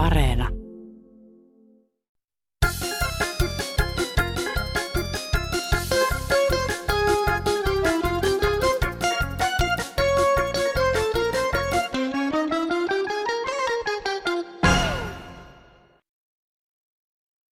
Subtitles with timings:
[0.00, 0.48] Areena.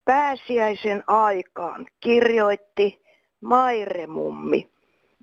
[0.05, 3.03] Pääsiäisen aikaan kirjoitti
[3.41, 4.71] Mairemummi.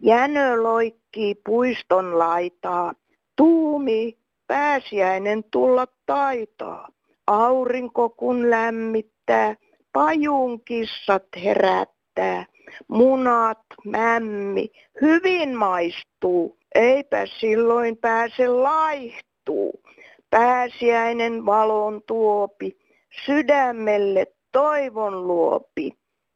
[0.02, 2.94] Jänö loikkii puiston laitaa,
[3.36, 4.18] tuumi
[4.48, 6.95] pääsiäinen tulla taitaa.
[7.28, 9.56] Aurinko kun lämmittää,
[9.93, 12.46] pajun kissat herättää.
[12.88, 14.70] Munat, mämmi,
[15.01, 19.84] hyvin maistuu, eipä silloin pääse laihtuu.
[20.29, 22.78] Pääsiäinen valon tuopi,
[23.26, 25.92] sydämelle toivon luopi.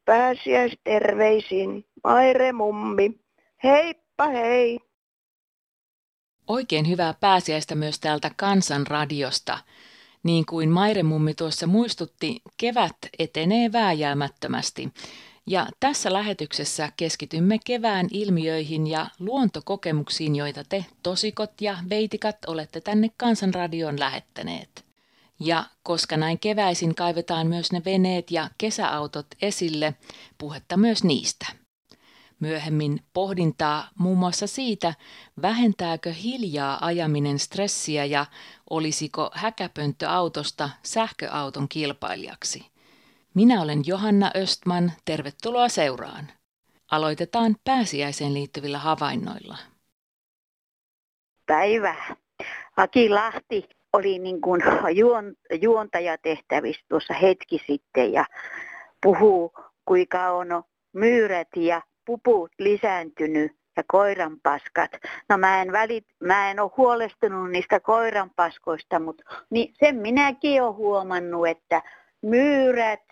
[0.06, 3.20] Pääsiäisterveisin, Maire Mummi.
[3.64, 4.80] Heippa hei!
[6.48, 9.58] Oikein hyvää pääsiäistä myös täältä Kansanradiosta.
[10.24, 14.90] Niin kuin Maire Mummi tuossa muistutti, kevät etenee vääjäämättömästi.
[15.48, 23.12] Ja tässä lähetyksessä keskitymme kevään ilmiöihin ja luontokokemuksiin, joita te tosikot ja veitikat olette tänne
[23.18, 24.86] Kansanradioon lähettäneet.
[25.40, 29.94] Ja koska näin keväisin kaivetaan myös ne veneet ja kesäautot esille,
[30.38, 31.59] puhetta myös niistä.
[32.40, 34.94] Myöhemmin pohdintaa muun muassa siitä,
[35.42, 38.26] vähentääkö hiljaa ajaminen stressiä ja
[38.70, 42.66] olisiko häkäpönttöautosta sähköauton kilpailijaksi.
[43.34, 46.28] Minä olen Johanna Östman, tervetuloa seuraan.
[46.92, 49.58] Aloitetaan pääsiäiseen liittyvillä havainnoilla.
[51.46, 51.96] Päivä.
[52.78, 54.62] Aki Lahti oli niin kuin
[55.62, 58.26] juontajatehtävissä tuossa hetki sitten ja
[59.04, 59.54] puhuu,
[59.86, 64.92] kuinka on myyrät ja puput lisääntynyt ja koiranpaskat.
[65.30, 70.76] No mä en, välit, mä en ole huolestunut niistä koiranpaskoista, mutta niin sen minäkin olen
[70.76, 71.82] huomannut, että
[72.22, 73.10] myyrät,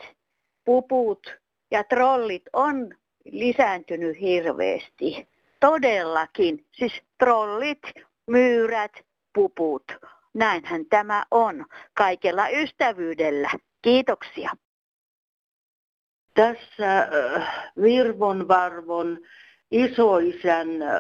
[0.66, 1.36] puput
[1.72, 2.96] ja trollit on
[3.26, 5.28] lisääntynyt hirveästi.
[5.60, 6.66] Todellakin.
[6.72, 7.84] Siis trollit,
[8.28, 8.92] myyrät,
[9.34, 9.84] puput.
[10.34, 11.66] Näinhän tämä on.
[11.94, 13.50] Kaikella ystävyydellä.
[13.82, 14.50] Kiitoksia.
[16.38, 19.20] Tässä äh, Virvon Varvon
[19.72, 21.00] isoisän äh,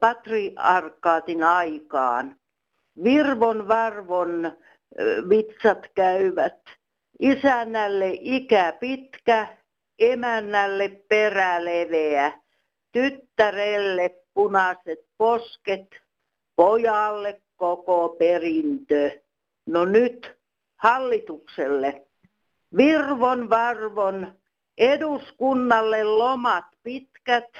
[0.00, 2.36] patriarkaatin aikaan.
[3.04, 4.52] Virvon Varvon äh,
[5.28, 6.60] vitsat käyvät.
[7.20, 9.56] Isännälle ikä pitkä,
[9.98, 12.32] emännälle perä leveä,
[12.92, 15.88] tyttärelle punaiset posket,
[16.56, 19.10] pojalle koko perintö.
[19.66, 20.36] No nyt
[20.76, 22.07] hallitukselle.
[22.76, 24.38] Virvon varvon
[24.78, 27.50] eduskunnalle lomat pitkät,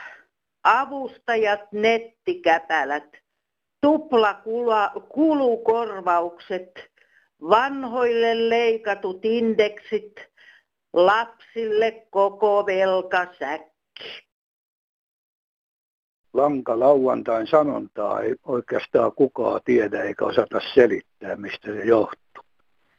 [0.64, 3.16] avustajat nettikäpälät,
[3.80, 4.42] tupla
[5.08, 6.70] kulukorvaukset,
[7.40, 10.14] vanhoille leikatut indeksit,
[10.92, 14.28] lapsille koko velkasäkki
[16.32, 22.27] lanka lauantain sanontaa ei oikeastaan kukaan tiedä eikä osata selittää, mistä se johtuu.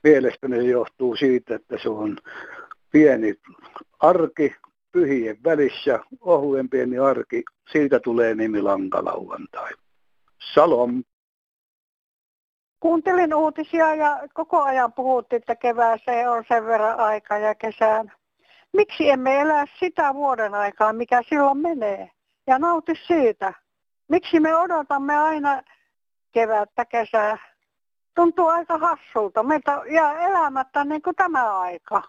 [0.03, 2.17] Mielestäni se johtuu siitä, että se on
[2.91, 3.35] pieni
[3.99, 4.55] arki
[4.91, 9.71] pyhien välissä, ohuen pieni arki, siitä tulee nimi lankalauantai.
[10.53, 11.03] Salom.
[12.79, 18.11] Kuuntelin uutisia ja koko ajan puhuttiin, että kevääseen on sen verran aika ja kesään.
[18.73, 22.11] Miksi emme elä sitä vuoden aikaa, mikä silloin menee?
[22.49, 23.53] ja nauti siitä.
[24.07, 25.63] Miksi me odotamme aina
[26.31, 27.37] kevättä, kesää?
[28.19, 29.43] Tuntuu aika hassulta.
[29.43, 32.03] Meiltä jää elämättä niin kuin tämä aika.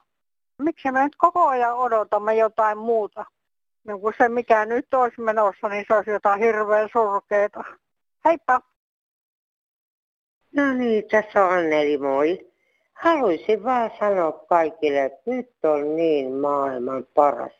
[0.58, 3.24] Miksi me nyt koko ajan odotamme jotain muuta?
[3.86, 7.64] Niin kuin se, mikä nyt olisi menossa, niin se olisi jotain hirveän surkeita.
[8.24, 8.60] Heippa!
[10.56, 12.50] No niin, tässä on Anneli, moi.
[12.94, 17.52] Haluaisin vaan sanoa kaikille, että nyt on niin maailman paras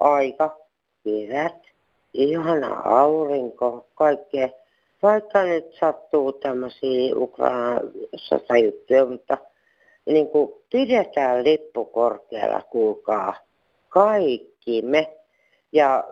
[0.00, 0.56] aika,
[1.04, 1.62] kevät
[2.12, 4.48] ihana aurinko, kaikkea.
[5.02, 7.80] Vaikka nyt sattuu tämmöisiä Ukrainan
[8.16, 9.38] sotajuttuja, mutta
[10.06, 13.34] niin kuin pidetään lippu korkealla, kuulkaa,
[13.88, 15.16] kaikki me.
[15.72, 16.04] Ja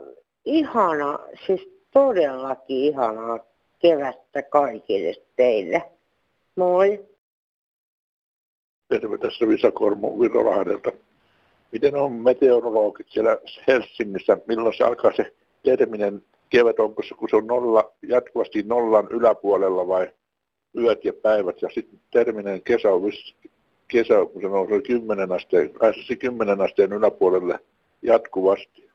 [0.45, 3.39] ihana, siis todellakin ihanaa
[3.79, 5.83] kevättä kaikille teille.
[6.57, 7.05] Moi!
[8.89, 10.93] Terve tässä Visa Kormu Virolahdelta.
[11.73, 13.39] Miten on meteorologit siellä
[13.69, 14.39] Helsingissä?
[14.47, 15.33] Milloin se alkaa se
[15.63, 16.23] terminen
[16.55, 20.13] kevät, onko se, kun se on nolla, jatkuvasti nollan yläpuolella vai
[20.79, 21.63] yöt ja päivät.
[21.63, 23.03] Ja sitten terminen kesä on,
[23.89, 27.59] kesä, kun se nousee 10 asteen, pääsisi 10 asteen yläpuolelle
[28.03, 28.91] jatkuvasti.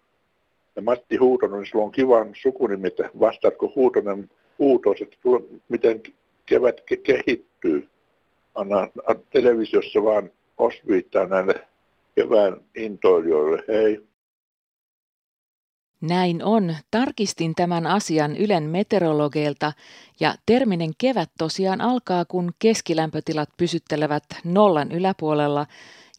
[0.75, 2.89] Ja Matti Huutonen, niin sulla on kivan sukunimi,
[3.19, 4.29] vastaatko Huutonen
[4.59, 5.17] huutos, että
[5.69, 6.03] miten
[6.45, 7.87] kevät ke- kehittyy.
[8.55, 8.87] anna
[9.29, 11.67] televisiossa vaan osviittaa näille
[12.15, 13.63] kevään intoilijoille.
[13.67, 14.08] Hei.
[16.01, 16.75] Näin on.
[16.91, 19.73] Tarkistin tämän asian Ylen meteorologeilta
[20.19, 25.65] ja terminen kevät tosiaan alkaa, kun keskilämpötilat pysyttelevät nollan yläpuolella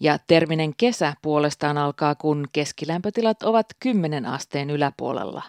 [0.01, 5.43] ja terminen kesä puolestaan alkaa, kun keskilämpötilat ovat 10 asteen yläpuolella.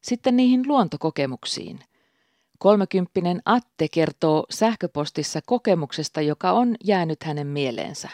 [0.00, 1.78] Sitten niihin luontokokemuksiin.
[2.58, 8.08] Kolmekymppinen Atte kertoo sähköpostissa kokemuksesta, joka on jäänyt hänen mieleensä.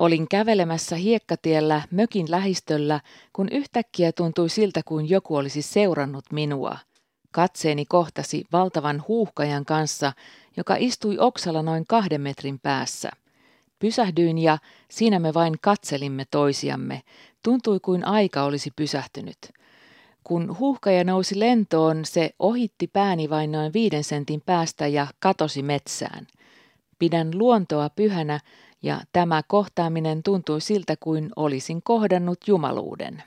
[0.00, 3.00] Olin kävelemässä hiekkatiellä mökin lähistöllä,
[3.32, 6.78] kun yhtäkkiä tuntui siltä kuin joku olisi seurannut minua.
[7.30, 10.12] Katseeni kohtasi valtavan huuhkajan kanssa,
[10.56, 13.10] joka istui oksalla noin kahden metrin päässä.
[13.78, 14.58] Pysähdyin ja
[14.90, 17.02] siinä me vain katselimme toisiamme.
[17.42, 19.38] Tuntui kuin aika olisi pysähtynyt.
[20.24, 26.26] Kun huuhkaja nousi lentoon, se ohitti pääni vain noin viiden sentin päästä ja katosi metsään.
[26.98, 28.40] Pidän luontoa pyhänä
[28.86, 33.22] ja tämä kohtaaminen tuntui siltä kuin olisin kohdannut jumaluuden.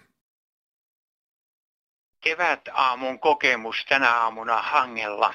[2.23, 5.33] Kevät aamun kokemus tänä aamuna hangella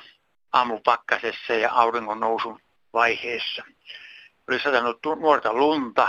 [0.53, 2.61] aamupakkasessa ja auringon nousun
[2.93, 3.65] vaiheessa.
[4.49, 6.09] Oli satanut nuorta lunta.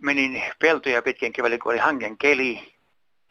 [0.00, 2.74] Menin peltoja pitkin keväällä, kun oli hangen keli.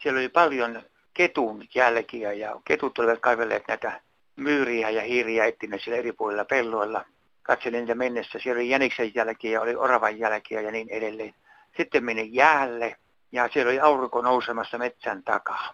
[0.04, 0.84] Siellä oli paljon
[1.14, 4.02] ketun jälkiä ja ketut olivat kaivelleet näitä
[4.36, 7.06] myyriä ja hiiriä etsineet siellä eri puolilla pelloilla–
[7.44, 8.40] katselin niitä mennessä.
[8.40, 11.34] Siellä oli jäniksen jälkiä, oli oravan jälkiä ja niin edelleen.
[11.78, 12.96] Sitten menin jäälle
[13.32, 15.74] ja siellä oli aurinko nousemassa metsän takaa.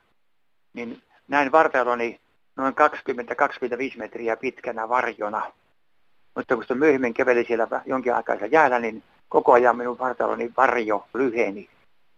[0.74, 2.20] Niin näin vartaloni
[2.56, 2.74] noin
[3.94, 5.52] 20-25 metriä pitkänä varjona.
[6.36, 11.08] Mutta kun sitten myöhemmin käveli siellä jonkin aikaa jäällä, niin koko ajan minun vartaloni varjo
[11.14, 11.70] lyheni.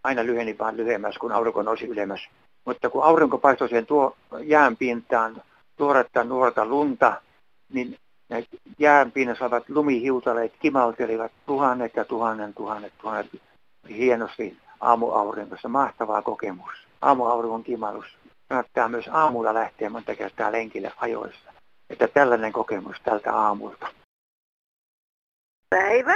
[0.03, 2.27] Aina lyheni vaan lyhyemmäs, kun aurinko nousi ylemmäs.
[2.65, 5.41] Mutta kun aurinko paistoi sen tuo jään pintaan
[5.75, 7.21] tuoretta nuorta lunta,
[7.73, 7.97] niin
[8.29, 8.45] ne
[8.79, 13.31] jään pinnassa olevat lumihiutaleet kimaltelivat tuhannet ja tuhannet, tuhannet, tuhannet
[13.89, 15.69] hienosti aamuaurinkossa.
[15.69, 16.87] Mahtavaa kokemus.
[17.01, 18.17] Aamuauringon kimalus.
[18.49, 21.53] Kannattaa myös aamulla lähteä monta kertaa lenkille ajoissa.
[21.89, 23.87] Että tällainen kokemus tältä aamulta.
[25.69, 26.15] Päivä.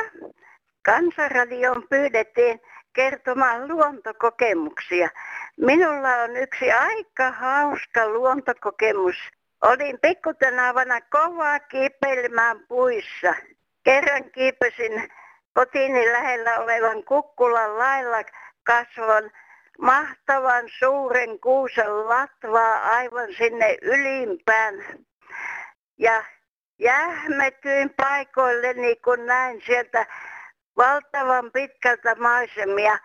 [0.86, 2.62] Kansanradioon pyydettiin
[2.94, 5.10] kertomaan luontokokemuksia.
[5.58, 9.16] Minulla on yksi aika hauska luontokokemus
[9.62, 13.34] Olin pikkutenavana kovaa kiipeilemään puissa.
[13.84, 15.12] Kerran kiipesin
[15.54, 18.24] kotini lähellä olevan kukkulan lailla
[18.64, 19.32] kasvon
[19.80, 24.76] mahtavan suuren kuusen latvaa aivan sinne ylimpään.
[25.98, 26.24] Ja
[26.80, 30.06] jähmetyin paikoilleni, kun näin sieltä
[30.78, 33.00] valtavan pitkältä maisemia,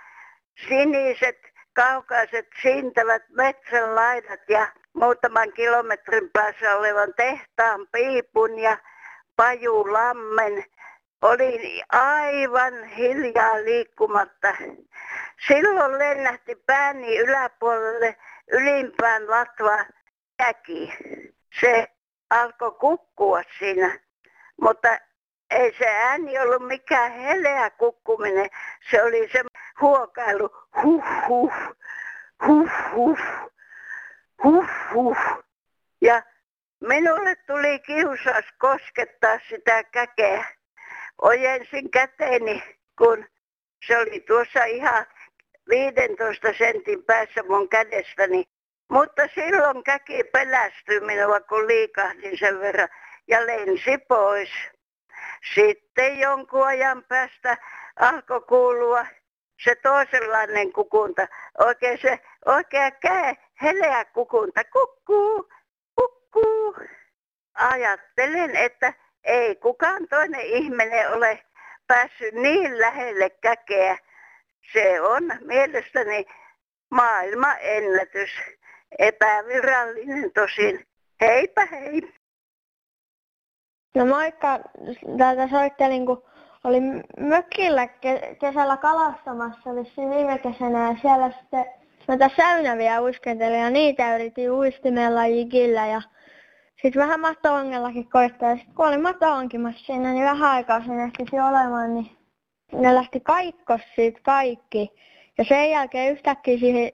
[0.69, 1.39] siniset,
[1.73, 8.79] kaukaiset, siintävät metsän laidat ja muutaman kilometrin päässä olevan tehtaan piipun ja
[9.37, 10.65] pajulammen.
[11.23, 14.55] Olin aivan hiljaa liikkumatta.
[15.49, 18.17] Silloin lennähti pääni yläpuolelle
[18.53, 19.85] ylimpään latva
[20.39, 20.93] käki.
[21.61, 21.89] Se
[22.31, 24.01] alkoi kukkua siinä,
[24.61, 24.99] mutta
[25.51, 28.51] ei se ääni ollut mikään heleä kukkuminen.
[28.91, 29.43] Se oli se
[29.81, 30.51] huokailu
[30.83, 31.53] huh huh,
[32.47, 33.19] huh huh
[34.45, 35.17] huh huh.
[36.01, 36.23] Ja
[36.81, 40.45] minulle tuli kiusaus koskettaa sitä käkeä.
[41.23, 42.63] Ojensin käteeni,
[42.99, 43.25] kun
[43.87, 45.07] se oli tuossa ihan
[45.69, 48.45] 15 sentin päässä mun kädestäni.
[48.91, 52.89] Mutta silloin käki pelästyi minua, kun liikahdin sen verran
[53.29, 54.51] ja lensi pois.
[55.55, 57.57] Sitten jonkun ajan päästä
[58.01, 59.07] alkoi kuulua
[59.65, 61.29] se toisenlainen kukunta.
[61.59, 64.65] Oikein se oikea käe heleä kukunta.
[64.65, 65.49] Kukkuu,
[65.95, 66.77] kukkuu.
[67.55, 68.93] Ajattelen, että
[69.25, 71.45] ei kukaan toinen ihminen ole
[71.87, 73.99] päässyt niin lähelle käkeä.
[74.73, 76.27] Se on mielestäni
[76.91, 78.31] maailma ennätys.
[78.99, 80.87] Epävirallinen tosin.
[81.21, 82.13] Heipä hei.
[83.95, 84.61] No moikka,
[85.19, 86.23] täältä soittelin, kun
[86.65, 87.89] olin mökillä
[88.41, 91.67] kesällä kalastamassa vissiin viime kesänä ja siellä sitten
[92.09, 96.03] noita säynäviä uiskentelin ja niitä yritin uistimella jikillä ja
[96.83, 101.95] sitten vähän mattoongellakin koittaa sitten kun olin mattoongimassa siinä, niin vähän aikaa sen ehtisi olemaan,
[101.95, 102.11] niin
[102.73, 104.91] ne lähti kaikkos siitä kaikki.
[105.39, 106.91] Ja sen jälkeen yhtäkkiä siihen,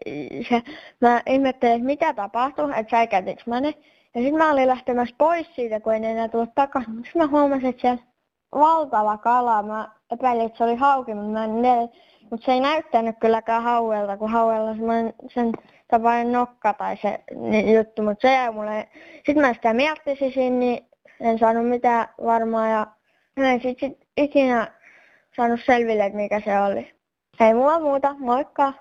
[0.49, 0.63] se,
[1.01, 3.75] mä ihmettelin, että mitä tapahtui, että säikäytinkö mä ne.
[4.15, 6.95] Ja sitten mä olin lähtemässä pois siitä, kun ei ne enää tullut takaisin.
[6.95, 8.03] Sitten mä huomasin, että siellä
[8.55, 9.63] valtava kala.
[9.63, 11.63] Mä epäilin, että se oli hauki, mutta mä en
[12.33, 15.53] mutta se ei näyttänyt kylläkään hauelta, kun hauella on sen
[15.89, 18.89] tapainen nokka tai se niin juttu, mutta se jäi mulle.
[19.15, 20.87] Sitten mä sitä miettisin, niin
[21.21, 22.87] en saanut mitään varmaa ja
[23.37, 24.73] näin sitten sit ikinä
[25.37, 26.95] saanut selville, että mikä se oli.
[27.41, 28.73] Ei mulla muuta, moikka!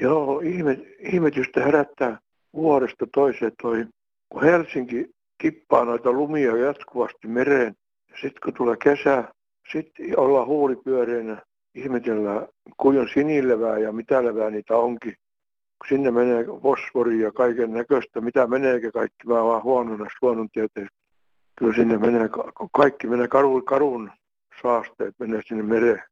[0.00, 2.18] Joo, ihme, ihmetystä herättää
[2.54, 3.86] vuodesta toiseen toi,
[4.28, 7.74] kun Helsinki kippaa noita lumia jatkuvasti mereen.
[8.20, 9.24] Sitten kun tulee kesä,
[9.72, 11.42] sitten ollaan huulipyöreinä,
[11.74, 15.14] ihmetellään kuinka sinilevää ja mitä levää niitä onkin.
[15.78, 20.96] Kun sinne menee fosforia ja kaiken näköistä, mitä meneekin kaikki, mä vaan huonona luonnontieteestä.
[21.58, 22.28] Kyllä sinne menee,
[22.72, 24.10] kaikki menee karun, karun
[24.62, 26.02] saasteet menee sinne mereen.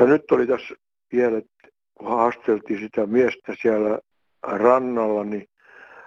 [0.00, 0.74] Ja nyt oli tässä
[1.12, 1.42] vielä,
[1.94, 3.98] kun haasteltiin sitä miestä siellä
[4.42, 5.48] rannalla, niin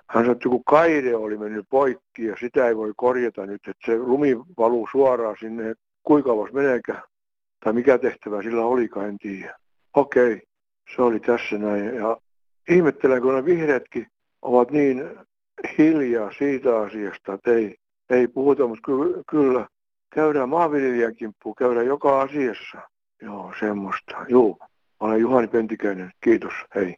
[0.10, 3.86] hän sanoi, että joku kaide oli mennyt poikki ja sitä ei voi korjata nyt, että
[3.92, 7.04] se lumi valuu suoraan sinne, kuinka kauas meneekään
[7.64, 9.56] tai mikä tehtävä sillä olikaan, en tiedä.
[9.96, 10.42] Okei,
[10.96, 11.96] se oli tässä näin.
[11.96, 12.18] Ja
[12.70, 14.08] ihmettelen, kun ne vihreätkin
[14.42, 15.04] ovat niin
[15.78, 17.76] hiljaa siitä asiasta, että ei,
[18.10, 19.68] ei puhuta, mutta kyllä, kyllä
[20.14, 22.82] käydään maanviljelijän kimppuun, käydään joka asiassa.
[23.22, 24.26] Joo, semmoista.
[24.28, 24.58] Joo,
[25.00, 26.12] olen Juhani Pentikäinen.
[26.24, 26.96] Kiitos, hei.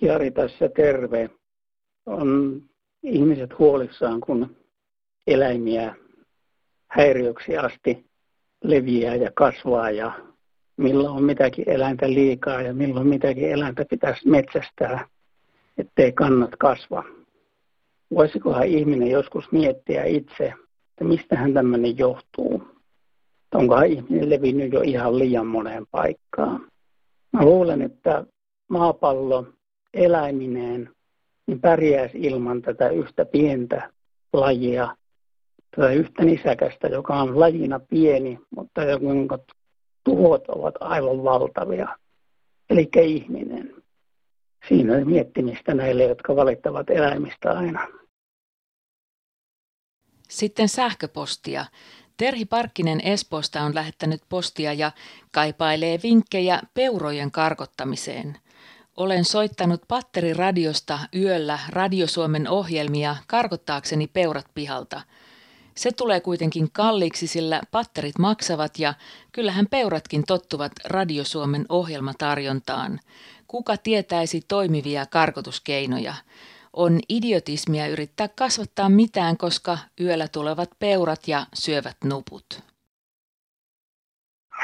[0.00, 1.30] Jari tässä terve.
[2.06, 2.62] On
[3.02, 4.56] ihmiset huolissaan, kun
[5.26, 5.94] eläimiä
[6.88, 8.06] häiriöksi asti
[8.64, 10.12] leviää ja kasvaa ja
[10.76, 15.08] milloin on mitäkin eläintä liikaa ja milloin mitäkin eläintä pitäisi metsästää,
[15.78, 17.04] ettei kannat kasva.
[18.14, 20.44] Voisikohan ihminen joskus miettiä itse,
[20.90, 22.62] että mistähän tämmöinen johtuu?
[23.54, 26.68] Onkohan ihminen levinnyt jo ihan liian moneen paikkaan?
[27.32, 28.24] Mä luulen, että
[28.68, 29.46] maapallo
[29.94, 30.90] eläimineen
[31.46, 33.92] niin pärjäisi ilman tätä yhtä pientä
[34.32, 34.96] lajia,
[35.76, 39.38] tätä yhtä nisäkästä, joka on lajina pieni, mutta jonka
[40.04, 41.98] tuhot ovat aivan valtavia.
[42.70, 43.74] Eli ihminen.
[44.68, 47.88] Siinä on miettimistä näille, jotka valittavat eläimistä aina.
[50.28, 51.64] Sitten sähköpostia.
[52.16, 54.92] Terhi Parkkinen Espoosta on lähettänyt postia ja
[55.32, 58.36] kaipailee vinkkejä peurojen karkottamiseen–
[58.98, 65.00] olen soittanut patteriradiosta yöllä Radiosuomen ohjelmia karkottaakseni peurat pihalta.
[65.78, 68.94] Se tulee kuitenkin kalliiksi, sillä patterit maksavat ja
[69.32, 73.00] kyllähän peuratkin tottuvat Radiosuomen ohjelmatarjontaan.
[73.46, 76.14] Kuka tietäisi toimivia karkotuskeinoja?
[76.72, 82.62] On idiotismia yrittää kasvattaa mitään, koska yöllä tulevat peurat ja syövät nuput.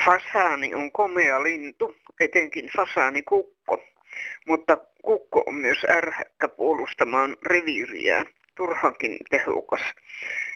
[0.05, 2.71] Fasaani on komea lintu, etenkin
[3.29, 3.79] kukko.
[4.47, 9.81] Mutta kukko on myös ärhäkkä puolustamaan reviiriään, turhankin tehokas.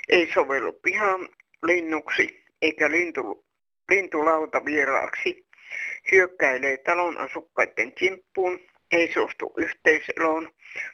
[0.08, 1.28] Ei sovellu pihan
[1.62, 3.44] linnuksi eikä lintu,
[3.90, 5.46] lintulauta vieraaksi.
[6.12, 8.60] Hyökkäilee talon asukkaiden kimppuun,
[8.92, 10.48] ei suostu yhteiseloon,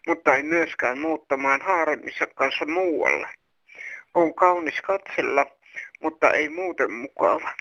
[0.07, 3.29] mutta ei myöskään muuttamaan haaremmissa kanssa muualle.
[4.15, 5.47] On kaunis katsella,
[6.03, 7.53] mutta ei muuten mukava.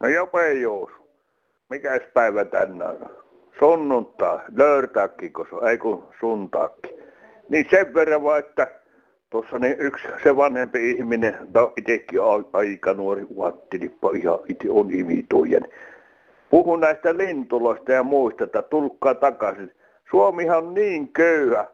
[0.00, 1.08] No jopa ei jousu
[1.70, 3.24] mikäs päivä tänään on?
[3.58, 6.88] Sunnuntai, se ei kun suntaakki.
[7.48, 8.77] Niin sen verran vaan, että
[9.30, 12.20] tuossa niin yksi se vanhempi ihminen, no itsekin
[12.52, 15.62] aika nuori uattilippa ihan itse on imitojen.
[16.50, 19.72] Puhun näistä lintuloista ja muista, että tulkaa takaisin.
[20.10, 21.66] Suomihan on niin köyhä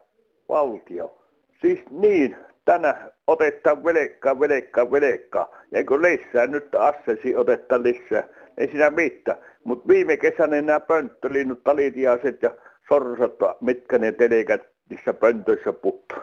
[0.49, 1.17] valtio.
[1.61, 2.35] Siis niin,
[2.65, 2.95] tänä
[3.27, 5.49] otetaan velekkaa, velekkaa, velekkaa.
[5.71, 8.23] Ja kun lisää nyt assesi otetaan lisää,
[8.57, 9.37] ei siinä mitään.
[9.63, 12.51] Mutta viime kesänä nämä pönttölinnut, talitiaiset ja
[12.87, 16.15] sorsat, mitkä ne telekät niissä pöntöissä puttu.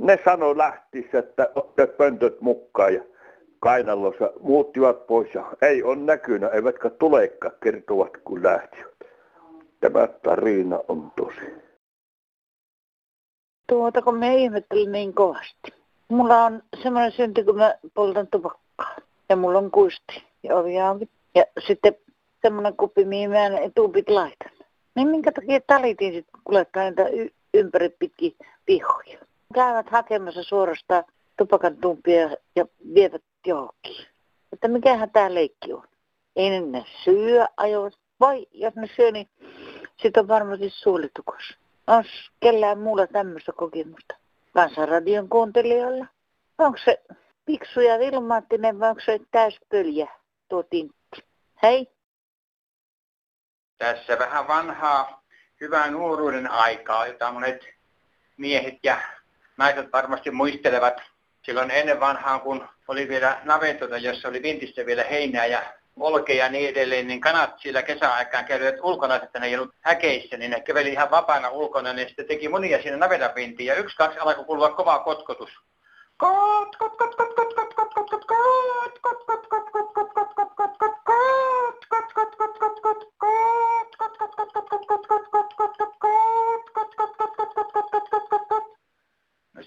[0.00, 3.04] Ne sanoi lähtissä, että ottaisivat pöntöt mukaan ja
[3.58, 8.94] kainalossa muuttivat pois ja ei on näkynä, eivätkä tulekaan kertovat kun lähtivät.
[9.80, 11.54] Tämä tarina on tosi.
[13.68, 15.74] Tuota, kun me ihmettelin niin kovasti.
[16.08, 18.96] Mulla on semmoinen synti, kun mä poltan tupakkaa.
[19.28, 20.74] Ja mulla on kuisti ja ovi
[21.34, 21.96] Ja sitten
[22.42, 24.52] semmoinen kuppi, mihin mä en etuupit laitan.
[24.94, 29.29] Niin minkä takia talitin sitten kuljettaa niitä y- ympäri pitkin pihoja.
[29.54, 31.04] Käyvät hakemassa suorastaan
[31.38, 34.06] tupakan tumpia ja vievät johonkin.
[34.52, 35.88] Että mikähän tämä leikki on.
[36.36, 37.94] Ei ne syö ajoit.
[38.20, 39.28] Vai jos ne syö, niin
[40.02, 41.56] sitten on varmasti suolitukos.
[41.86, 42.04] On
[42.40, 44.14] kellään muulla tämmöistä kokemusta.
[44.54, 46.06] Kansanradion kuuntelijoilla.
[46.58, 47.02] Onko se
[47.44, 50.08] piksu ja ilmaattinen vai onko se täyspöljä
[50.48, 51.24] tuo tintti?
[51.62, 51.88] Hei!
[53.80, 55.22] tässä vähän vanhaa
[55.60, 57.68] hyvää nuoruuden aikaa, jota monet
[58.36, 59.00] miehet ja
[59.60, 60.96] naiset varmasti muistelevat.
[61.42, 65.62] Silloin ennen vanhaan, kun oli vielä navetota, jossa oli vintistä vielä heinää ja
[65.96, 70.36] olkeja ja niin edelleen, niin kanat sillä kesäaikaan kävivät ulkona, että ne ei ollut häkeissä,
[70.36, 73.30] niin ne käveli ihan vapaana ulkona, niin sitten teki monia siinä navetan.
[73.58, 75.50] Ja yksi, kaksi alkoi kuulua kova kotkotus.
[76.16, 78.89] Kot, kot, kot, kot, kot, kot, kot, kot, kot, kot, kot,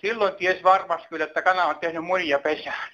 [0.03, 2.91] silloin ties varmasti kyllä, että kana on tehnyt munia pesään.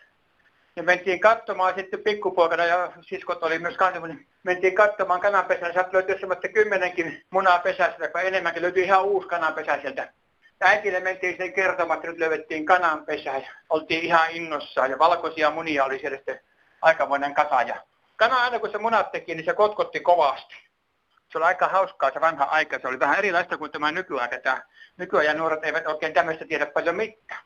[0.75, 5.73] Ja mentiin katsomaan sitten pikkupoikana ja siskot oli myös kanssa, niin mentiin katsomaan kananpesään.
[5.73, 10.13] Sieltä löytyi semmoista kymmenenkin munaa pesästä, kun enemmänkin löytyi ihan uusi kananpesä sieltä.
[10.61, 14.91] Äitille mentiin sitten kertomaan, että nyt löydettiin kananpesä ja oltiin ihan innossaan.
[14.91, 16.39] Ja valkoisia munia oli siellä sitten
[16.81, 17.61] aikamoinen kasa.
[17.61, 17.75] Ja
[18.15, 20.68] kana aina kun se munat teki, niin se kotkotti kovasti.
[21.31, 22.79] Se oli aika hauskaa se vanha aika.
[22.79, 24.39] Se oli vähän erilaista kuin tämä nykyaika.
[24.39, 24.61] Tämä
[24.97, 27.41] nykyajan nuoret eivät oikein tämmöistä tiedä paljon mitään.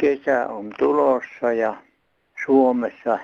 [0.00, 1.76] Kesä on tulossa ja
[2.44, 3.18] Suomessa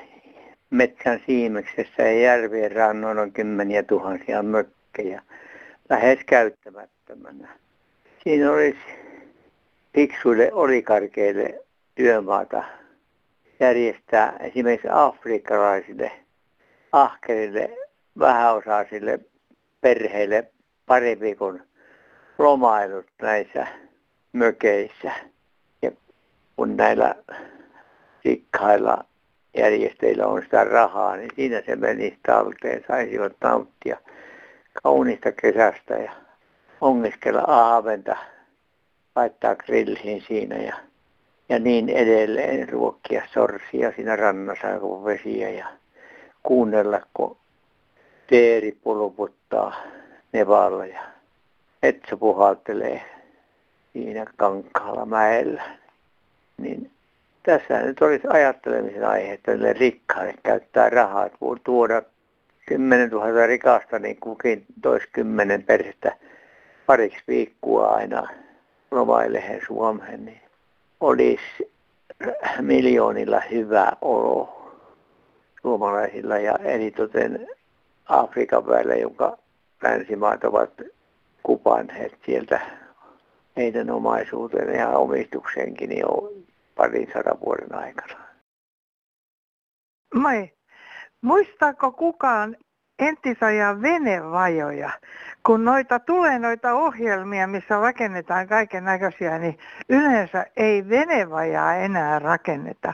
[0.70, 5.22] metsän siimeksessä ja järvien rannoilla on kymmeniä tuhansia mökkejä
[5.88, 7.48] lähes käyttämättömänä.
[8.24, 8.78] Siinä olisi
[9.94, 12.64] fiksuille olikarkeille työmaata
[13.60, 16.12] järjestää esimerkiksi afrikkalaisille
[16.92, 17.85] ahkerille
[18.18, 19.18] vähäosaisille
[19.80, 20.52] perheille
[20.86, 21.60] pari viikon
[22.38, 23.66] lomailut näissä
[24.32, 25.12] mökeissä.
[25.82, 25.90] Ja
[26.56, 27.14] kun näillä
[28.24, 29.04] rikkailla
[29.56, 32.84] järjestäjillä on sitä rahaa, niin siinä se menisi talteen.
[32.88, 33.96] Saisivat nauttia
[34.82, 36.12] kaunista kesästä ja
[36.80, 38.16] ongiskella ahventa,
[39.16, 40.76] laittaa grilliin siinä ja,
[41.48, 45.66] ja niin edelleen, ruokkia sorsia siinä rannassa, kun vesiä ja
[46.42, 47.36] kuunnella, kun
[48.26, 49.74] teeri pulputtaa
[50.32, 51.00] nevalla ja
[51.82, 53.02] metsä puhaltelee
[53.92, 55.62] siinä kankaalla mäellä.
[56.56, 56.90] Niin
[57.42, 62.02] tässä nyt olisi ajattelemisen aihe, että ne rikkaille käyttää rahaa, että voi tuoda
[62.66, 66.16] 10 000 rikasta, niin kukin toisi kymmenen perhettä
[66.86, 68.28] pariksi viikkoa aina
[68.90, 70.40] lomailemaan Suomeen, niin
[71.00, 71.70] olisi
[72.60, 74.72] miljoonilla hyvä olo
[75.62, 77.48] suomalaisilla ja eritoten
[78.08, 79.38] Afrikan väellä, jonka
[79.82, 80.70] länsimaat ovat
[81.42, 82.60] kupanneet sieltä
[83.56, 86.32] heidän omaisuuteen ja omistukseenkin jo
[86.76, 88.26] parin sadan vuoden aikana.
[90.14, 90.52] Moi.
[91.20, 92.56] Muistaako kukaan
[92.98, 94.90] entisajan venevajoja?
[95.46, 102.92] Kun noita tulee noita ohjelmia, missä rakennetaan kaiken näköisiä, niin yleensä ei venevajaa enää rakenneta.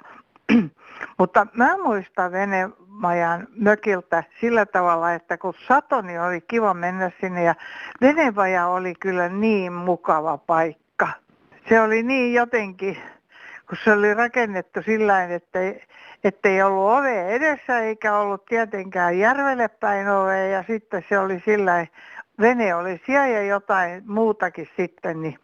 [1.18, 2.32] Mutta mä muistan
[2.92, 7.54] venemajan mökiltä sillä tavalla, että kun sato, niin oli kiva mennä sinne ja
[8.00, 11.08] venevaja oli kyllä niin mukava paikka.
[11.68, 12.96] Se oli niin jotenkin,
[13.68, 15.58] kun se oli rakennettu sillä että
[16.24, 21.86] ettei ollut ove edessä eikä ollut tietenkään järvelle päin ove ja sitten se oli sillä
[22.40, 25.38] vene oli siellä ja jotain muutakin sitten, niin,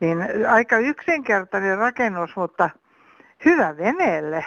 [0.00, 2.70] niin aika yksinkertainen rakennus, mutta
[3.44, 4.44] hyvä veneelle.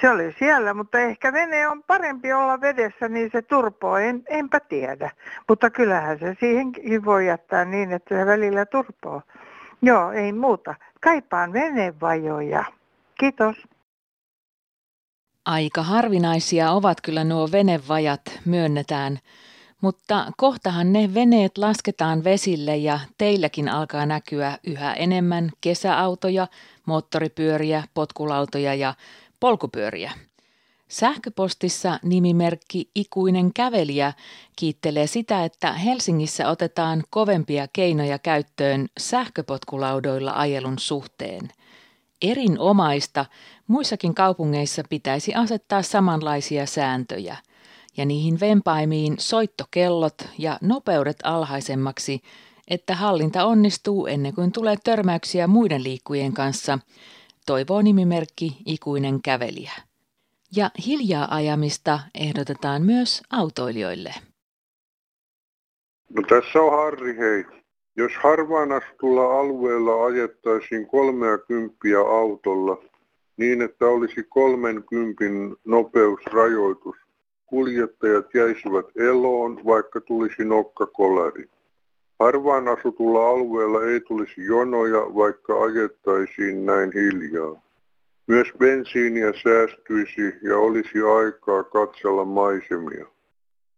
[0.00, 4.60] Se oli siellä, mutta ehkä vene on parempi olla vedessä, niin se turpoo, en, enpä
[4.60, 5.10] tiedä.
[5.48, 9.22] Mutta kyllähän se siihenkin voi jättää niin, että se välillä turpoo.
[9.82, 10.74] Joo, ei muuta.
[11.00, 12.64] Kaipaan venevajoja.
[13.18, 13.56] Kiitos.
[15.46, 19.18] Aika harvinaisia ovat kyllä nuo venevajat, myönnetään.
[19.80, 26.46] Mutta kohtahan ne veneet lasketaan vesille ja teilläkin alkaa näkyä yhä enemmän kesäautoja,
[26.86, 28.94] moottoripyöriä, potkulautoja ja
[29.44, 30.12] polkupyöriä.
[30.88, 34.12] Sähköpostissa nimimerkki Ikuinen kävelijä
[34.56, 41.48] kiittelee sitä, että Helsingissä otetaan kovempia keinoja käyttöön sähköpotkulaudoilla ajelun suhteen.
[42.22, 43.26] Erinomaista,
[43.66, 47.36] muissakin kaupungeissa pitäisi asettaa samanlaisia sääntöjä
[47.96, 52.20] ja niihin vempaimiin soittokellot ja nopeudet alhaisemmaksi,
[52.68, 56.78] että hallinta onnistuu ennen kuin tulee törmäyksiä muiden liikkujien kanssa,
[57.46, 59.72] toivoo nimimerkki Ikuinen kävelijä.
[60.56, 64.14] Ja hiljaa ajamista ehdotetaan myös autoilijoille.
[66.10, 67.44] No tässä on Harri hei.
[67.96, 71.76] Jos harvaan asutulla alueella ajettaisiin 30
[72.08, 72.82] autolla
[73.36, 75.24] niin, että olisi 30
[75.64, 76.96] nopeusrajoitus,
[77.46, 81.50] kuljettajat jäisivät eloon, vaikka tulisi nokkakolari.
[82.20, 87.62] Harvaan asutulla alueella ei tulisi jonoja, vaikka ajettaisiin näin hiljaa.
[88.26, 93.06] Myös bensiiniä säästyisi ja olisi aikaa katsella maisemia.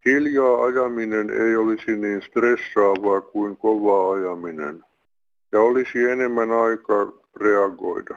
[0.07, 4.85] Hiljaa ajaminen ei olisi niin stressaavaa kuin kova ajaminen
[5.53, 8.17] ja olisi enemmän aikaa reagoida.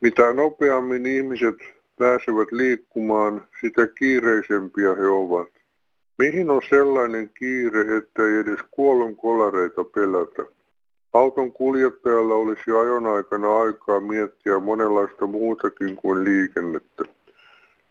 [0.00, 1.56] Mitä nopeammin ihmiset
[1.98, 5.48] pääsevät liikkumaan, sitä kiireisempiä he ovat.
[6.18, 10.52] Mihin on sellainen kiire, että ei edes kuolonkolareita pelätä?
[11.12, 17.04] Auton kuljettajalla olisi ajon aikana aikaa miettiä monenlaista muutakin kuin liikennettä.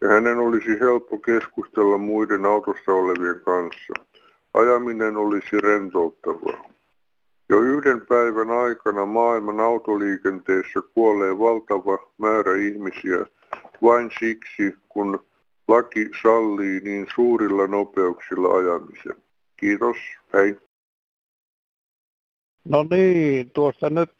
[0.02, 3.94] Ja hänen olisi helppo keskustella muiden autossa olevien kanssa.
[4.54, 6.70] Ajaminen olisi rentouttavaa.
[7.50, 13.26] Jo yhden päivän aikana maailman autoliikenteessä kuolee valtava määrä ihmisiä
[13.82, 15.26] vain siksi, kun
[15.68, 19.24] laki sallii niin suurilla nopeuksilla ajamisen.
[19.58, 19.98] Kiitos,
[20.34, 20.58] hei.
[22.66, 24.12] No niin, tuossa nyt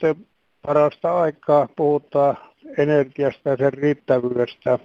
[0.62, 2.38] parasta aikaa puhutaan
[2.78, 4.80] energiasta ja sen riittävyydestä.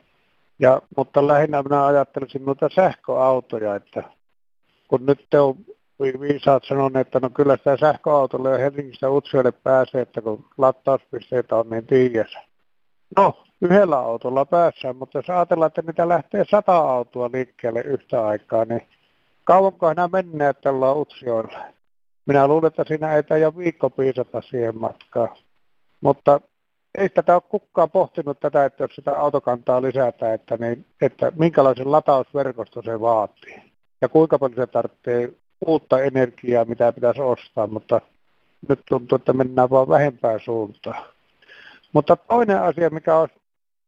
[0.58, 4.02] Ja, mutta lähinnä minä ajattelisin noita sähköautoja, että
[4.88, 5.56] kun nyt on
[6.20, 11.70] viisaat sanoneet, että no kyllä sitä sähköautolle ja Helsingistä Utsjoelle pääsee, että kun latauspisteitä on
[11.70, 12.38] niin tiiässä.
[13.16, 18.64] No, yhdellä autolla päässään, mutta jos ajatellaan, että niitä lähtee sata autoa liikkeelle yhtä aikaa,
[18.64, 18.82] niin
[19.44, 21.58] kauanko nämä menneet tällä Utsjoella?
[22.26, 25.36] Minä luulen, että siinä ei taida viikko piisata siihen matkaan.
[26.00, 26.40] Mutta
[26.98, 31.92] ei tätä ole kukaan pohtinut tätä, että jos sitä autokantaa lisätään, että, niin, että minkälaisen
[31.92, 33.62] latausverkosto se vaatii.
[34.00, 35.32] Ja kuinka paljon se tarvitsee
[35.66, 38.00] uutta energiaa, mitä pitäisi ostaa, mutta
[38.68, 41.04] nyt tuntuu, että mennään vaan vähempään suuntaan.
[41.92, 43.34] Mutta toinen asia, mikä olisi,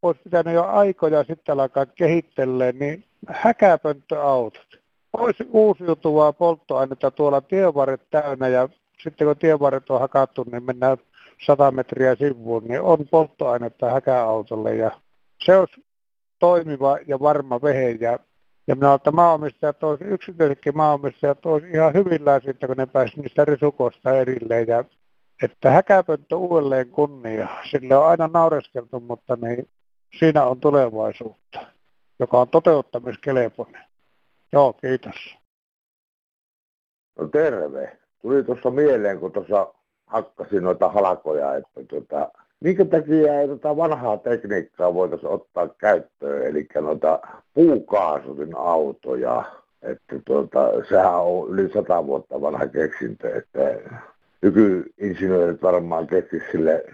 [0.03, 4.81] olisi pitänyt jo aikoja sitten alkaa kehittelemään, niin häkäpönttöautot.
[5.13, 8.69] Olisi uusiutuvaa polttoainetta tuolla tienvarret täynnä ja
[9.03, 10.99] sitten kun tienvarret on hakattu, niin mennään
[11.47, 14.91] 100 metriä sivuun, niin on polttoainetta häkäautolle ja
[15.45, 15.85] se olisi
[16.39, 18.19] toimiva ja varma vehe ja
[18.67, 23.45] ja minä että maanomistajat olisi, yksityisetkin maanomistajat olisi ihan hyvillään siitä, kun ne pääsivät niistä
[23.45, 24.69] risukosta erilleen.
[24.69, 24.85] Ja
[25.43, 27.49] että häkäpönttö uudelleen kunnia.
[27.71, 29.69] Sille on aina naureskeltu, mutta niin,
[30.19, 31.61] siinä on tulevaisuutta,
[32.19, 33.85] joka on toteuttamiskelpoinen.
[34.53, 35.37] Joo, kiitos.
[37.19, 37.99] No terve.
[38.23, 39.75] Tuli tuossa mieleen, kun tuossa
[40.07, 46.67] hakkasin noita halkoja, että tuota, minkä takia ei tota vanhaa tekniikkaa voitaisiin ottaa käyttöön, eli
[46.81, 47.21] noita
[47.55, 49.45] puukaasutin autoja,
[49.83, 53.61] että tuota, sehän on yli sata vuotta vanha keksintö, että
[54.43, 56.85] nykyinsinöörit varmaan keksisivät sille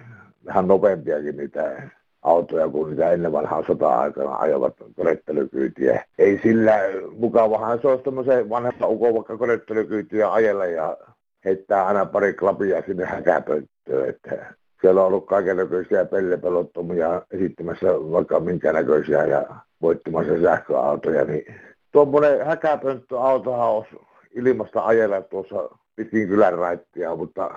[0.46, 1.90] vähän nopeampiakin niitä
[2.22, 6.04] autoja kuin niitä ennen vanhaa sota-aikana ajavat korettelykyytiä.
[6.18, 6.72] Ei sillä,
[7.18, 10.96] mukavahan se olisi tämmöisen vanhemman ukon vaikka korettelykyytiä ajella ja
[11.44, 18.72] heittää aina pari klapia sinne häkäpönttöön, että siellä on ollut kaikenlaisia pellepelottomia esittämässä vaikka minkä
[18.72, 19.46] näköisiä ja
[19.82, 21.54] voittamassa sähköautoja, niin
[21.92, 23.96] tuommoinen häkäpönttöautohan olisi
[24.34, 27.50] ilmasta ajella tuossa pitkin kylän raittia, mutta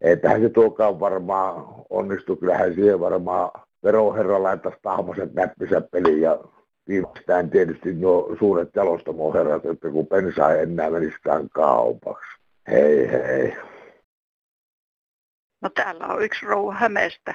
[0.00, 2.36] eipähän se tuokaan varmaan onnistu.
[2.36, 3.50] Kyllähän siihen varmaan
[3.86, 6.38] veroherra laittaisi tahmaset näppisä peliin ja
[6.88, 12.40] viimeistään tietysti nuo suuret jalostamoherrat, että kun bensa ei enää menisikään kaupaksi.
[12.70, 13.56] Hei hei.
[15.60, 17.34] No täällä on yksi rouva Hämeestä.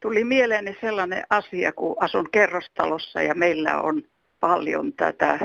[0.00, 4.02] Tuli mieleeni sellainen asia, kun asun kerrostalossa ja meillä on
[4.40, 5.38] paljon tätä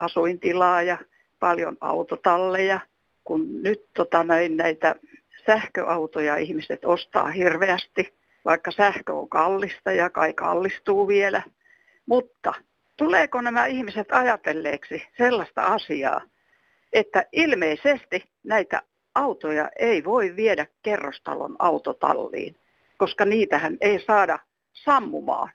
[0.00, 0.98] asuintilaa ja
[1.40, 2.80] paljon autotalleja.
[3.24, 4.94] Kun nyt tota, näin, näitä
[5.46, 11.42] sähköautoja ihmiset ostaa hirveästi, vaikka sähkö on kallista ja kai kallistuu vielä.
[12.06, 12.54] Mutta
[12.96, 16.20] tuleeko nämä ihmiset ajatelleeksi sellaista asiaa,
[16.92, 18.82] että ilmeisesti näitä
[19.14, 22.56] autoja ei voi viedä kerrostalon autotalliin,
[22.98, 24.38] koska niitähän ei saada
[24.72, 25.50] sammumaan.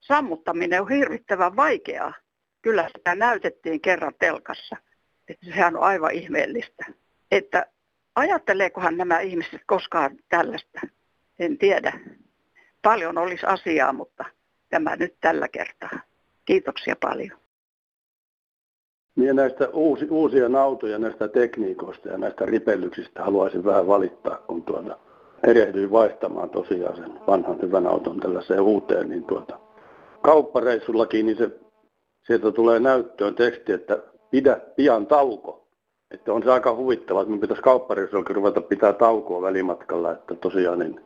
[0.00, 2.14] Sammuttaminen on hirvittävän vaikeaa.
[2.62, 4.76] Kyllä sitä näytettiin kerran telkassa.
[5.44, 6.84] Sehän on aivan ihmeellistä.
[7.30, 7.66] Että
[8.14, 10.80] ajatteleekohan nämä ihmiset koskaan tällaista?
[11.38, 11.92] En tiedä.
[12.82, 14.24] Paljon olisi asiaa, mutta
[14.70, 16.00] tämä nyt tällä kertaa.
[16.44, 17.38] Kiitoksia paljon.
[19.16, 24.98] Minä näistä uusi, uusia autoja, näistä tekniikoista ja näistä ripellyksistä haluaisin vähän valittaa, kun tuota,
[25.46, 29.58] erehdyin vaihtamaan tosiaan sen vanhan hyvän auton tällaiseen uuteen, niin tuota,
[30.22, 31.50] kauppareissullakin, niin se,
[32.26, 35.68] sieltä tulee näyttöön teksti, että pidä pian tauko.
[36.10, 40.78] Että on se aika huvittavaa, että minun pitäisi kauppareissulla ruveta pitää taukoa välimatkalla, että tosiaan
[40.78, 41.00] niin,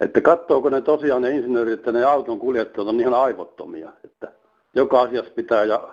[0.00, 4.32] että katsoako ne tosiaan ne insinöörit, että ne auton kuljettajat on ihan aivottomia, että
[4.74, 5.88] joka asiassa pitää ja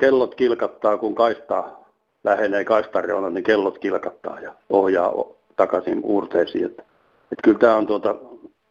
[0.00, 1.88] kellot kilkattaa, kun kaistaa
[2.24, 5.12] lähenee kaistareuna, niin kellot kilkattaa ja ohjaa
[5.56, 6.64] takaisin uurteisiin.
[6.64, 6.82] Että,
[7.22, 8.14] että kyllä tämä on tuota,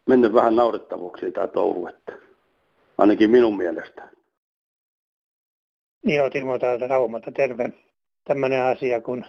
[0.06, 2.12] mennyt vähän naurettavuuksiin tämä touhu, että
[2.98, 4.08] ainakin minun mielestä.
[6.04, 7.72] Niin, Timo täältä Raumalta, terve.
[8.24, 9.24] Tämmöinen asia kuin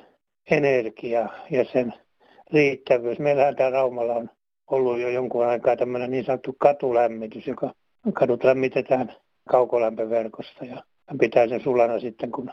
[0.51, 1.93] energia ja sen
[2.53, 3.19] riittävyys.
[3.19, 4.29] Meillähän täällä Raumalla on
[4.71, 7.73] ollut jo jonkun aikaa tämmöinen niin sanottu katulämmitys, joka
[8.13, 9.13] kadut lämmitetään
[9.49, 10.83] kaukolämpöverkosta ja
[11.19, 12.51] pitää sen sulana sitten, kun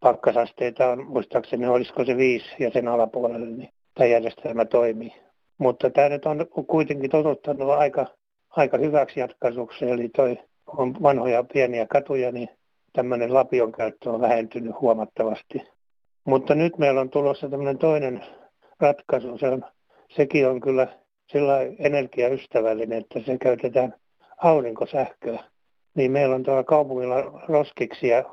[0.00, 5.12] pakkasasteita on, muistaakseni olisiko se viisi ja sen alapuolelle, niin tämä järjestelmä toimii.
[5.58, 8.06] Mutta tämä nyt on kuitenkin totuttanut aika,
[8.50, 12.48] aika hyväksi jatkasuksi, eli toi on vanhoja pieniä katuja, niin
[12.92, 15.62] tämmöinen lapion käyttö on vähentynyt huomattavasti.
[16.24, 18.24] Mutta nyt meillä on tulossa tämmöinen toinen
[18.80, 19.38] ratkaisu.
[19.38, 19.64] Se on,
[20.16, 20.88] sekin on kyllä
[21.34, 23.94] sillä energiaystävällinen, että se käytetään
[24.36, 25.44] aurinkosähköä.
[25.94, 28.24] Niin meillä on tuolla kaupungilla roskiksia,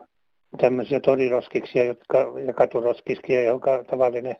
[0.57, 4.35] tämmöisiä toriroskiksia jotka, ja katuroskiksia, joka tavallinen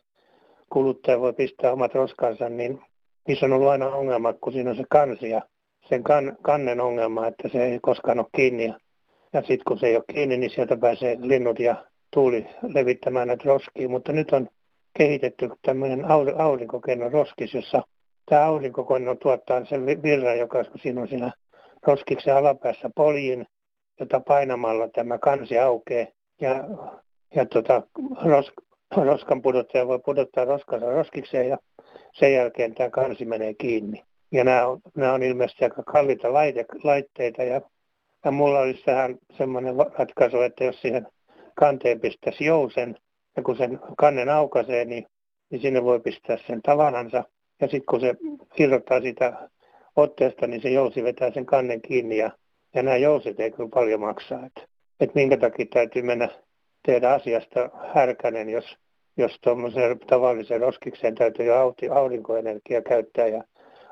[0.69, 2.82] kuluttaja voi pistää omat roskansa, niin
[3.28, 5.41] niissä on ollut aina ongelma, kun siinä on se kansi ja
[5.89, 8.65] sen kan, kannen ongelma, että se ei koskaan ole kiinni.
[8.65, 8.80] Ja,
[9.34, 11.76] ja sitten kun se ei ole kiinni, niin sieltä pääsee linnut ja
[12.13, 13.89] tuuli levittämään näitä roskia.
[13.89, 14.47] Mutta nyt on
[14.97, 16.06] kehitetty tämmöinen
[16.38, 17.84] aurinkokenno roskis, jossa
[18.25, 21.31] tämä aurinkokenno tuottaa sen virran, joka siinä on siinä
[21.88, 23.45] roskiksen alapäässä poljin,
[23.99, 26.07] jota painamalla tämä kansi aukeaa.
[26.41, 26.63] Ja,
[27.36, 27.81] ja tota,
[28.25, 28.51] ros,
[28.97, 31.57] roskan pudottaja voi pudottaa roskansa roskikseen ja
[32.13, 34.03] sen jälkeen tämä kansi menee kiinni.
[34.31, 37.62] Ja nämä on, nämä on ilmeisesti aika kalliita laite, laitteita ja,
[38.25, 41.07] ja mulla olisi tähän semmoinen ratkaisu, että jos siihen
[41.55, 42.97] kanteen pistäisi jousen
[43.38, 45.05] ja kun sen kannen aukaisee, niin,
[45.49, 47.23] niin sinne voi pistää sen tavanansa
[47.62, 48.15] ja sitten kun se
[48.60, 49.50] irrottaa sitä
[49.95, 52.32] otteesta, niin se jousi vetää sen kannen kiinni ja,
[52.76, 54.45] ja nämä jouset ei kyllä paljon maksaa.
[54.45, 54.62] Että
[55.00, 56.30] et minkä takia täytyy mennä
[56.86, 58.78] tehdä asiasta härkänen, jos,
[59.17, 63.43] jos tuommoiseen tavalliseen roskikseen täytyy jo aurinkoenergia käyttää ja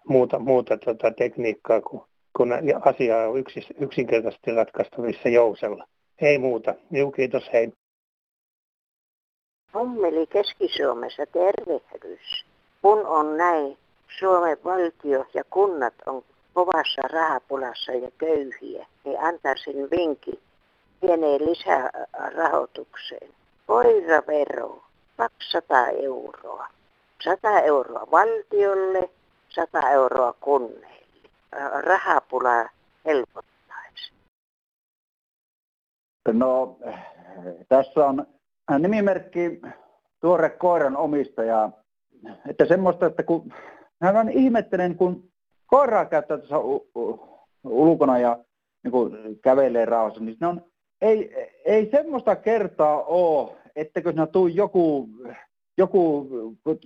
[0.08, 2.05] muuta, muuta tota tekniikkaa, kun,
[2.38, 2.49] kun
[2.86, 5.88] asia on yksis, yksinkertaisesti ratkaistavissa jousella.
[6.21, 6.75] Ei muuta.
[6.91, 7.71] Juu, kiitos, hei.
[9.73, 12.48] Mummeli Keski-Suomessa tervehdys.
[12.81, 13.77] Kun on näin,
[14.19, 20.39] Suomen valtio ja kunnat on kovassa rahapulassa ja köyhiä, niin antaisin vinkin
[21.01, 23.31] pieneen lisärahoitukseen.
[23.67, 24.83] Koiravero
[25.17, 26.67] 200 euroa.
[27.23, 29.09] 100 euroa valtiolle,
[29.49, 31.29] 100 euroa kunneille.
[31.81, 32.69] Rahapula
[33.05, 34.13] helpottaisi.
[36.33, 36.77] No,
[37.69, 38.25] tässä on
[38.79, 39.61] nimimerkki
[40.21, 41.69] tuore koiran omistaja.
[42.49, 43.53] Että semmoista, että kun
[44.01, 45.29] hän on ihmettelen, kun
[45.67, 46.60] koiraa käyttää tuossa
[47.63, 48.39] ulkona ja
[48.84, 50.62] niin kuin kävelee rauhassa, niin on,
[51.01, 51.34] ei,
[51.65, 55.10] ei semmoista kertaa ole, ettekö sinä tuu joku
[55.79, 56.27] joku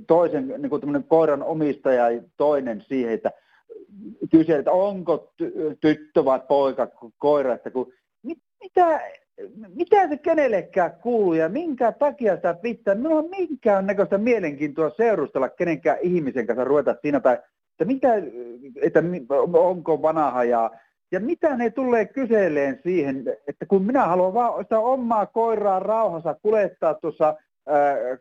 [0.07, 2.05] toisen niin kuin koiran omistaja
[2.37, 3.31] toinen siihen, että
[4.31, 5.33] kysyy, että onko
[5.81, 7.93] tyttö vai poika koira, että kun,
[8.61, 9.01] mitä,
[9.75, 12.95] mitä se kenellekään kuuluu ja minkä takia sitä pitää.
[12.95, 17.37] Minulla on minkään näköistä mielenkiintoa seurustella kenenkään ihmisen kanssa ruveta siinä tai
[17.71, 18.13] että, mitä,
[18.81, 19.03] että
[19.53, 20.71] onko vanha ja,
[21.11, 26.35] ja mitä ne tulee kyseleen siihen, että kun minä haluan vaan sitä omaa koiraa rauhassa
[26.41, 27.35] kuljettaa tuossa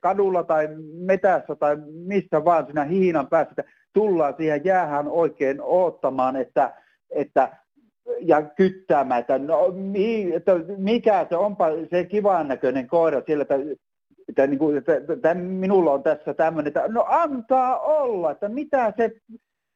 [0.00, 6.36] kadulla tai metässä tai missä vaan siinä hiinan päässä, että tullaan siihen jäähän oikein odottamaan,
[6.36, 6.72] että,
[7.10, 7.56] että
[8.20, 13.54] ja kyttäämään, että, no, mi, että mikä se onpa se kivan näköinen koira siellä, että,
[14.28, 18.92] että, niin kuin, että, että minulla on tässä tämmöinen, että no antaa olla, että mitä
[18.96, 19.12] se,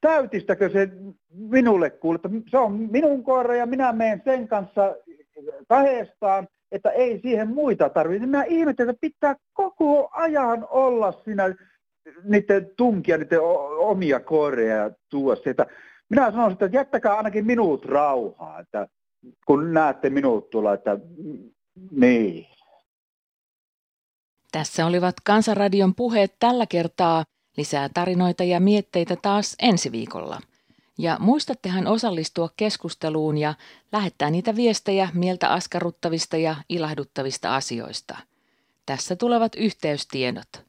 [0.01, 0.89] täytistäkö se
[1.35, 4.97] minulle kuule, että se on minun koira ja minä menen sen kanssa
[5.69, 8.27] kahdestaan että ei siihen muita tarvitse.
[8.27, 11.55] Minä ihmettelen, että pitää koko ajan olla siinä
[12.25, 13.41] niiden tunkia, niiden
[13.79, 15.51] omia koireja tuossa.
[15.51, 15.67] Että
[16.09, 18.89] minä sanon, että jättäkää ainakin minut rauhaa, että
[19.47, 20.99] kun näette minut tulla, että
[21.91, 22.47] niin.
[24.53, 27.25] Tässä olivat Kansanradion puheet tällä kertaa.
[27.57, 30.41] Lisää tarinoita ja mietteitä taas ensi viikolla.
[30.99, 33.55] Ja muistattehan osallistua keskusteluun ja
[33.93, 38.17] lähettää niitä viestejä mieltä askarruttavista ja ilahduttavista asioista.
[38.87, 40.65] Tässä tulevat yhteystiedot.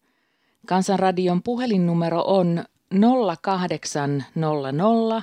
[0.65, 5.21] Kansanradion puhelinnumero on 0800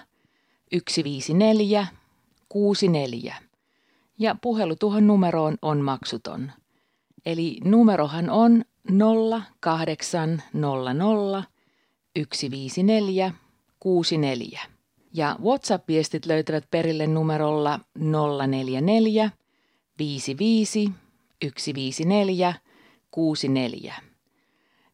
[0.89, 1.87] 154
[2.49, 3.35] 64
[4.19, 6.53] ja puhelu tuohon numeroon on maksuton.
[7.27, 8.65] Eli numerohan on
[9.61, 11.45] 0800
[12.35, 13.33] 154
[13.81, 14.61] 64.
[15.13, 17.81] Ja WhatsApp-viestit löytävät perille numerolla
[18.47, 19.31] 044
[19.99, 20.91] 55
[21.59, 22.55] 154
[23.11, 23.95] 64.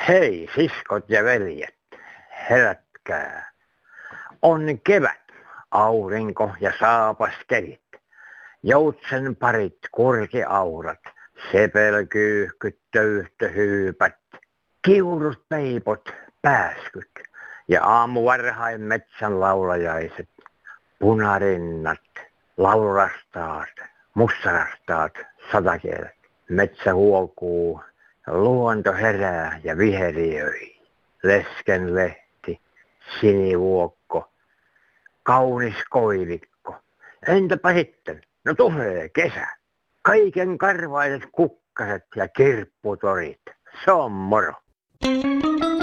[0.08, 1.76] Hei siskot ja veljet,
[2.50, 3.52] herätkää.
[4.42, 5.32] On kevät,
[5.72, 7.82] aurinko ja saapas kelit.
[8.64, 11.00] Joutsen parit kurkiaurat,
[11.52, 14.16] sepelkyyhkyt, töyhtöhyypät,
[14.82, 17.12] kiurut peipot, pääskyt
[17.68, 20.30] ja aamuvarhain metsän laulajaiset,
[21.00, 22.10] punarinnat,
[22.58, 23.76] laurastaat,
[24.14, 25.14] mussarastaat,
[25.52, 26.16] satakielet.
[26.50, 27.82] Metsä huokuu,
[28.28, 30.76] luonto herää ja viheriöi.
[31.24, 32.60] Leskenlehti,
[33.20, 34.32] sinivuokko,
[35.24, 36.76] kaunis koivikko.
[37.28, 38.22] Entäpä sitten?
[38.46, 39.48] No tulee kesä.
[40.02, 43.42] Kaiken karvaiset kukkaset ja kirpputorit.
[43.86, 44.54] Se on moro.
[45.04, 45.75] Thank you.